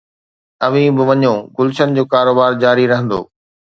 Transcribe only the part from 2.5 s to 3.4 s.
جاري رهندو